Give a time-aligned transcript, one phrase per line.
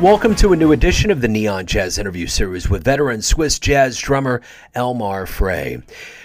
[0.00, 3.98] Welcome to a new edition of the Neon Jazz interview series with veteran Swiss jazz
[3.98, 4.40] drummer
[4.74, 5.82] Elmar Frey.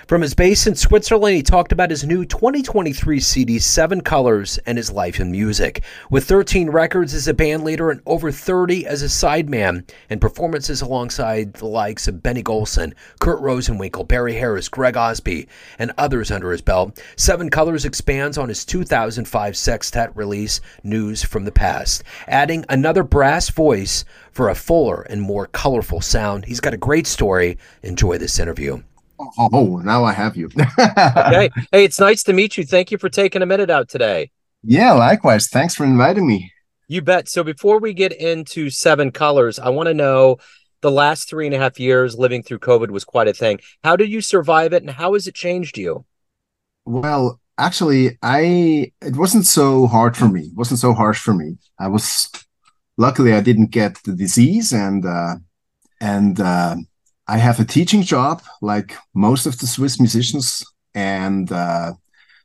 [0.07, 4.77] From his base in Switzerland, he talked about his new 2023 CD, Seven Colors, and
[4.77, 5.83] his life in music.
[6.11, 10.83] With 13 records as a band leader and over 30 as a sideman, and performances
[10.83, 15.47] alongside the likes of Benny Golson, Kurt Rosenwinkel, Barry Harris, Greg Osby,
[15.79, 21.45] and others under his belt, Seven Colors expands on his 2005 sextet release, News from
[21.45, 26.45] the Past, adding another brass voice for a fuller and more colorful sound.
[26.45, 27.57] He's got a great story.
[27.81, 28.83] Enjoy this interview.
[29.19, 30.49] Oh, now I have you.
[30.79, 31.49] okay.
[31.71, 32.65] Hey, it's nice to meet you.
[32.65, 34.31] Thank you for taking a minute out today.
[34.63, 35.47] Yeah, likewise.
[35.47, 36.51] Thanks for inviting me.
[36.87, 37.29] You bet.
[37.29, 40.37] So before we get into seven colors, I want to know
[40.81, 43.59] the last three and a half years living through COVID was quite a thing.
[43.83, 46.05] How did you survive it and how has it changed you?
[46.85, 50.41] Well, actually, I it wasn't so hard for me.
[50.41, 51.57] It wasn't so harsh for me.
[51.79, 52.29] I was
[52.97, 55.35] luckily I didn't get the disease and uh
[55.99, 56.75] and uh
[57.27, 61.93] I have a teaching job like most of the Swiss musicians, and uh,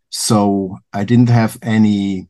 [0.09, 2.29] so I didn't have any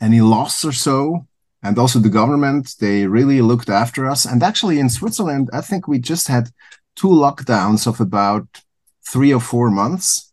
[0.00, 1.26] any loss or so.
[1.62, 4.24] And also the government, they really looked after us.
[4.24, 6.50] And actually in Switzerland, I think we just had
[6.94, 8.46] two lockdowns of about
[9.04, 10.32] three or four months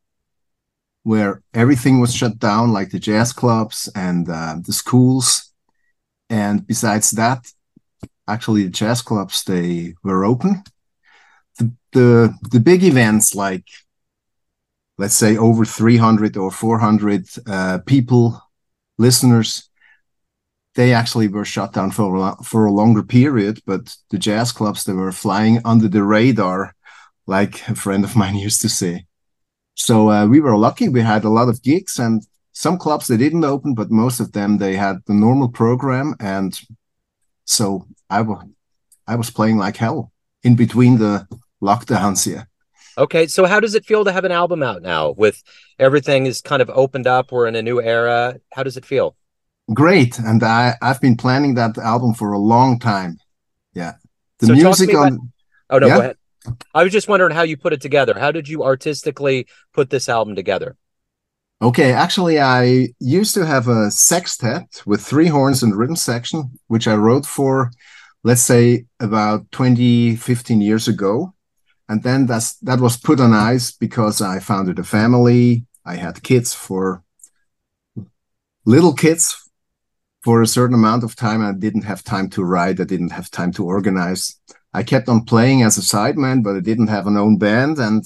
[1.02, 5.52] where everything was shut down, like the jazz clubs and uh, the schools.
[6.30, 7.52] And besides that,
[8.27, 10.63] actually the jazz clubs, they were open
[11.58, 13.66] the, the the big events like
[14.98, 18.42] let's say over 300 or 400 uh, people
[18.98, 19.70] listeners
[20.76, 24.83] they actually were shut down for a, for a longer period but the jazz clubs
[24.83, 26.76] they were flying under the radar
[27.28, 29.06] like a friend of mine used to say.
[29.78, 30.88] So uh, we were lucky.
[30.88, 34.31] We had a lot of gigs and some clubs they didn't open but most of
[34.31, 36.16] them they had the normal program.
[36.20, 36.58] And
[37.45, 38.44] so i was
[39.08, 40.11] i was playing like hell
[40.44, 41.27] in between the
[41.61, 42.48] lockdowns here.
[42.98, 45.43] Okay, so how does it feel to have an album out now with
[45.80, 47.32] everything is kind of opened up?
[47.32, 48.39] We're in a new era.
[48.54, 49.16] How does it feel?
[49.73, 53.17] Great, and I I've been planning that album for a long time.
[53.73, 53.94] Yeah,
[54.39, 55.08] the so music on.
[55.08, 55.20] About...
[55.71, 55.94] Oh no, yeah?
[55.94, 56.17] go ahead.
[56.73, 58.14] I was just wondering how you put it together.
[58.17, 60.77] How did you artistically put this album together?
[61.61, 66.88] Okay, actually, I used to have a sextet with three horns and rhythm section, which
[66.88, 67.71] I wrote for,
[68.23, 71.33] let's say, about 20, 15 years ago
[71.87, 75.65] and then that's that was put on ice because I founded a family.
[75.85, 77.03] I had kids for
[78.65, 79.49] little kids
[80.23, 81.45] for a certain amount of time.
[81.45, 82.79] I didn't have time to write.
[82.79, 84.39] I didn't have time to organize.
[84.73, 87.77] I kept on playing as a sideman, but I didn't have an own band.
[87.77, 88.03] And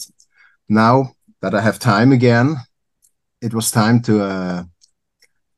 [0.67, 2.57] now that I have time again,
[3.41, 4.63] it was time to uh,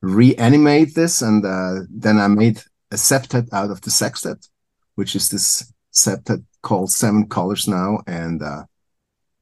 [0.02, 1.24] reanimate this.
[1.24, 2.62] And uh, then I made
[2.92, 4.48] a septet out of the sextet,
[4.94, 8.64] which is this septet called Seven Colors now, and uh,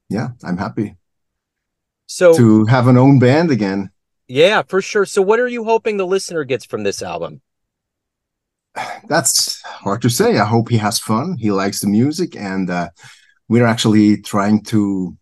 [0.10, 0.96] yeah, I'm happy.
[2.08, 3.92] So to have an own band again.
[4.28, 5.06] Yeah, for sure.
[5.06, 7.42] So, what are you hoping the listener gets from this album?
[9.08, 10.38] That's hard to say.
[10.38, 11.38] I hope he has fun.
[11.40, 12.90] He likes the music, and uh,
[13.48, 15.18] we're actually trying to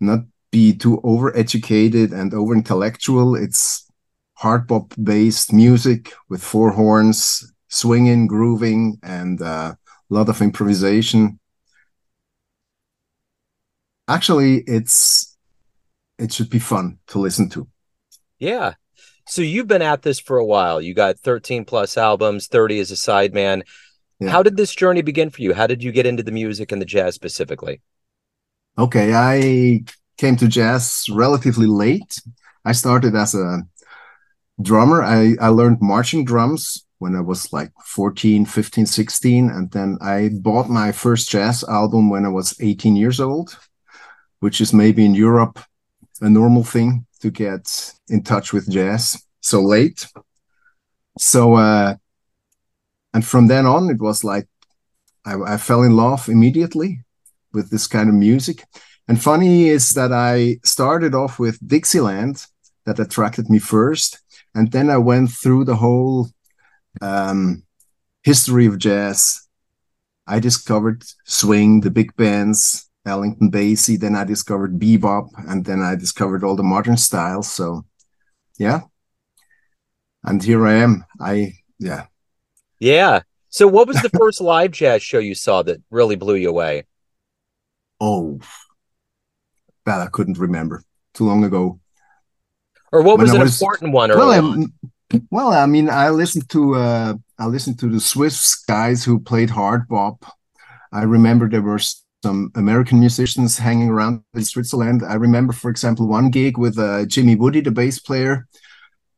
[0.00, 0.20] not
[0.50, 3.34] be too over educated and over intellectual.
[3.34, 3.90] It's
[4.34, 9.74] hard bop based music with four horns, swinging, grooving, and uh,
[10.10, 11.38] a lot of improvisation.
[14.06, 15.36] Actually, it's
[16.18, 17.68] it should be fun to listen to.
[18.38, 18.74] Yeah.
[19.26, 20.80] So you've been at this for a while.
[20.80, 23.62] You got 13 plus albums, 30 as a sideman.
[24.18, 24.30] Yeah.
[24.30, 25.52] How did this journey begin for you?
[25.52, 27.82] How did you get into the music and the jazz specifically?
[28.78, 29.84] Okay, I
[30.16, 32.20] came to jazz relatively late.
[32.64, 33.62] I started as a
[34.60, 35.02] drummer.
[35.02, 39.50] I, I learned marching drums when I was like 14, 15, 16.
[39.50, 43.56] And then I bought my first jazz album when I was 18 years old,
[44.40, 45.58] which is maybe in Europe
[46.20, 50.06] a normal thing to get in touch with jazz so late.
[51.18, 51.96] So, uh,
[53.14, 54.48] and from then on, it was like
[55.24, 57.00] I, I fell in love immediately
[57.52, 58.64] with this kind of music.
[59.08, 62.44] And funny is that I started off with Dixieland
[62.84, 64.20] that attracted me first.
[64.54, 66.28] And then I went through the whole
[67.00, 67.62] um,
[68.22, 69.48] history of jazz,
[70.26, 73.98] I discovered swing, the big bands, Ellington Basie.
[73.98, 77.50] Then I discovered bebop, and then I discovered all the modern styles.
[77.50, 77.84] So,
[78.58, 78.80] yeah,
[80.24, 81.04] and here I am.
[81.20, 82.06] I yeah,
[82.78, 83.22] yeah.
[83.50, 86.84] So, what was the first live jazz show you saw that really blew you away?
[88.00, 88.40] Oh,
[89.86, 90.82] that I couldn't remember.
[91.14, 91.80] Too long ago.
[92.92, 94.10] Or what was an important one?
[94.10, 94.66] Well,
[95.30, 99.50] well, I mean, I listened to uh, I listened to the Swiss guys who played
[99.50, 100.24] hard bop.
[100.92, 101.80] I remember there were
[102.22, 105.02] some American musicians hanging around in Switzerland.
[105.04, 108.48] I remember, for example, one gig with uh, Jimmy Woode, the bass player,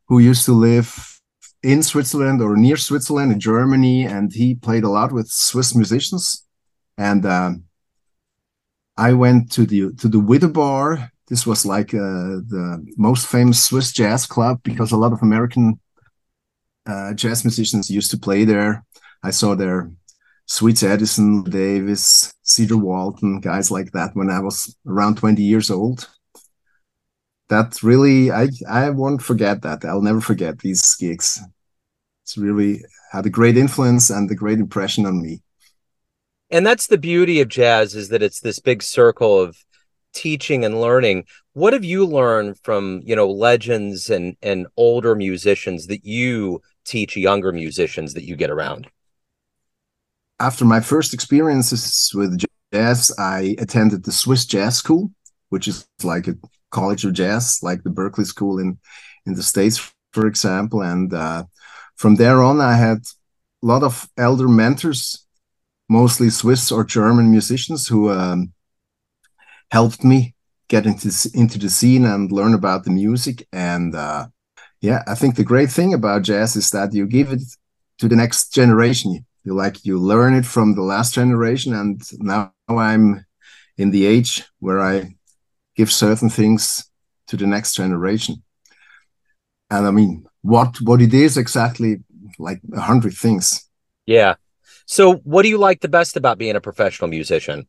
[0.08, 1.20] who used to live
[1.62, 6.46] in Switzerland or near Switzerland in Germany, and he played a lot with Swiss musicians.
[6.98, 7.64] And um,
[8.96, 11.10] I went to the to the Widder Bar.
[11.30, 15.78] This was like uh, the most famous Swiss jazz club because a lot of American
[16.86, 18.84] uh, jazz musicians used to play there.
[19.22, 19.90] I saw there
[20.46, 26.08] Sweets Edison, Davis, Cedar Walton, guys like that when I was around 20 years old.
[27.48, 29.84] That really, I, I won't forget that.
[29.84, 31.40] I'll never forget these gigs.
[32.24, 32.82] It's really
[33.12, 35.42] had a great influence and a great impression on me.
[36.50, 39.56] And that's the beauty of jazz is that it's this big circle of
[40.12, 41.24] teaching and learning.
[41.52, 47.16] What have you learned from, you know, legends and and older musicians that you teach
[47.16, 48.88] younger musicians that you get around?
[50.38, 52.42] After my first experiences with
[52.72, 55.10] jazz, I attended the Swiss Jazz School,
[55.50, 56.34] which is like a
[56.70, 58.78] college of jazz, like the Berklee School in
[59.26, 60.82] in the states, for example.
[60.82, 61.44] And uh,
[61.96, 62.98] from there on, I had
[63.62, 65.26] a lot of elder mentors,
[65.88, 68.52] mostly Swiss or German musicians, who um,
[69.70, 70.34] helped me
[70.68, 73.46] get into into the scene and learn about the music.
[73.52, 74.28] And uh,
[74.80, 77.42] yeah, I think the great thing about jazz is that you give it
[77.98, 79.24] to the next generation.
[79.44, 83.24] You like you learn it from the last generation, and now I'm
[83.76, 85.16] in the age where I
[85.76, 86.84] give certain things
[87.28, 88.42] to the next generation.
[89.70, 92.02] And I mean, what what it is exactly,
[92.38, 93.68] like a hundred things.
[94.06, 94.34] Yeah.
[94.86, 97.66] So, what do you like the best about being a professional musician?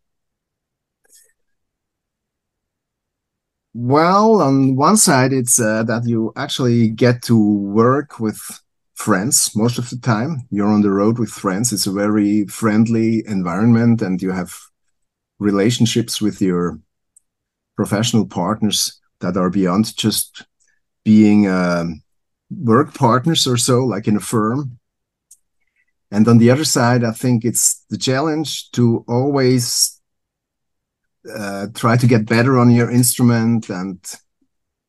[3.73, 8.39] Well, on one side, it's uh, that you actually get to work with
[8.95, 10.41] friends most of the time.
[10.51, 11.71] You're on the road with friends.
[11.71, 14.53] It's a very friendly environment, and you have
[15.39, 16.79] relationships with your
[17.77, 20.43] professional partners that are beyond just
[21.05, 22.03] being um,
[22.49, 24.79] work partners or so, like in a firm.
[26.11, 30.00] And on the other side, I think it's the challenge to always
[31.29, 33.99] uh, try to get better on your instrument and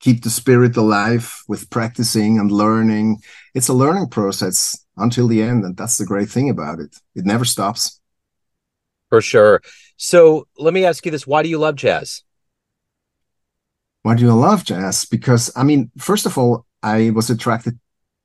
[0.01, 3.19] keep the spirit alive with practicing and learning.
[3.55, 6.97] It's a learning process until the end, and that's the great thing about it.
[7.15, 8.01] It never stops.
[9.09, 9.63] For sure.
[9.97, 12.23] So let me ask you this: Why do you love jazz?
[14.03, 15.05] Why do you love jazz?
[15.05, 17.79] Because I mean, first of all, I was attracted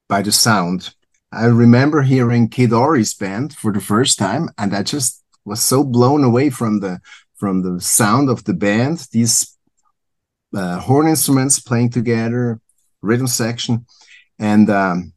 [0.09, 0.93] by the sound.
[1.31, 5.83] I remember hearing Kid Ory's band for the first time, and I just was so
[5.83, 6.99] blown away from the
[7.37, 9.57] from the sound of the band, these
[10.53, 12.59] uh, horn instruments playing together,
[13.01, 13.85] rhythm section,
[14.39, 15.13] and um,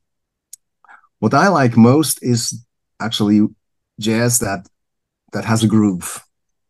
[1.19, 2.65] what I like most is
[3.01, 3.47] actually
[3.99, 4.67] jazz that
[5.33, 6.23] that has a groove.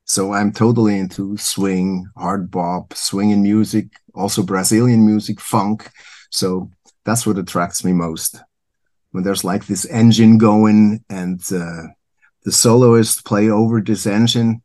[0.05, 5.89] So I'm totally into swing, hard bop, swinging music, also Brazilian music, funk.
[6.31, 6.71] So
[7.05, 8.41] that's what attracts me most.
[9.13, 11.95] When there's like this engine going and uh,
[12.45, 14.63] the soloist play over this engine,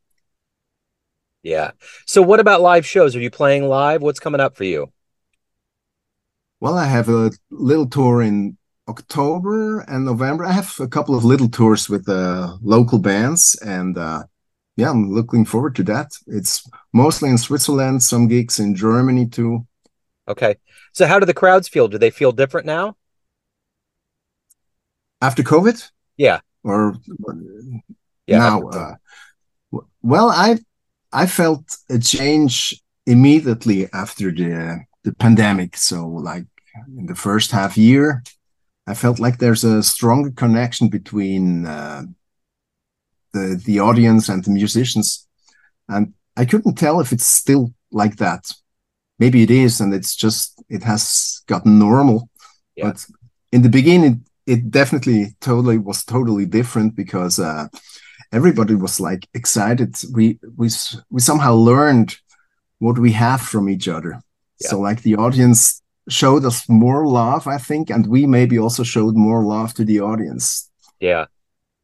[1.46, 1.72] yeah.
[2.08, 3.16] So what about live shows?
[3.16, 4.02] Are you playing live?
[4.02, 4.92] What's coming up for you?
[6.60, 8.58] Well, I have a little tour in
[8.90, 10.44] October and November.
[10.44, 14.24] I have a couple of little tours with uh, local bands, and uh,
[14.76, 16.14] yeah, I'm looking forward to that.
[16.26, 19.68] It's mostly in Switzerland, some gigs in Germany too.
[20.28, 20.56] Okay.
[20.94, 21.88] So, how do the crowds feel?
[21.88, 22.98] Do they feel different now?
[25.22, 25.92] After COVID?
[26.18, 26.40] Yeah.
[26.64, 26.96] Or
[28.26, 28.68] yeah, now?
[28.68, 28.96] Uh,
[30.02, 30.58] well, I
[31.16, 35.78] I felt a change immediately after the the pandemic.
[35.78, 36.46] So like
[36.98, 38.22] in the first half year,
[38.86, 42.04] I felt like there's a stronger connection between uh,
[43.34, 45.26] the the audience and the musicians,
[45.88, 48.52] and I couldn't tell if it's still like that.
[49.18, 52.30] Maybe it is, and it's just it has gotten normal.
[52.76, 52.92] Yeah.
[52.92, 53.06] But
[53.54, 57.68] in the beginning, it, it definitely totally was totally different because uh,
[58.32, 59.96] everybody was like excited.
[60.14, 60.70] We we
[61.10, 62.18] we somehow learned
[62.80, 64.22] what we have from each other.
[64.60, 64.70] Yeah.
[64.70, 69.16] So like the audience showed us more love, I think, and we maybe also showed
[69.16, 70.70] more love to the audience.
[71.00, 71.26] Yeah.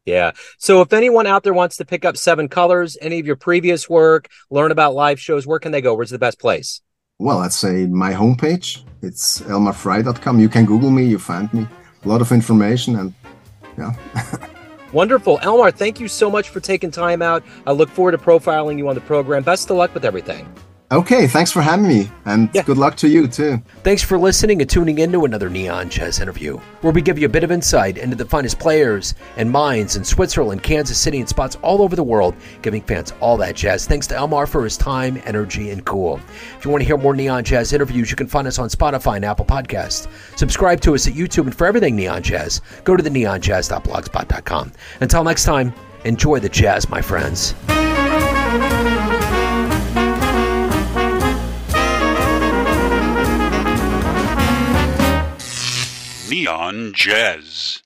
[0.05, 0.31] Yeah.
[0.57, 3.89] So if anyone out there wants to pick up Seven Colors, any of your previous
[3.89, 5.93] work, learn about live shows, where can they go?
[5.93, 6.81] Where's the best place?
[7.19, 8.83] Well, I'd say my homepage.
[9.03, 10.39] It's elmarfrei.com.
[10.39, 11.67] You can Google me, you find me.
[12.03, 13.13] A lot of information and
[13.77, 13.93] yeah.
[14.93, 15.39] Wonderful.
[15.39, 17.43] Elmar, thank you so much for taking time out.
[17.65, 19.43] I look forward to profiling you on the program.
[19.43, 20.53] Best of luck with everything.
[20.91, 22.63] Okay, thanks for having me, and Yeah.
[22.63, 23.61] good luck to you too.
[23.81, 27.25] Thanks for listening and tuning in to another Neon Jazz interview, where we give you
[27.27, 31.29] a bit of insight into the finest players and minds in Switzerland, Kansas City, and
[31.29, 33.85] spots all over the world, giving fans all that jazz.
[33.87, 36.19] Thanks to Elmar for his time, energy, and cool.
[36.59, 39.15] If you want to hear more Neon Jazz interviews, you can find us on Spotify
[39.15, 40.07] and Apple Podcasts.
[40.35, 44.73] Subscribe to us at YouTube, and for everything Neon Jazz, go to the neonjazz.blogspot.com.
[44.99, 47.55] Until next time, enjoy the jazz, my friends.
[56.31, 57.83] Neon Jazz.